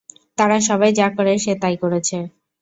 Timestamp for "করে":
1.17-1.33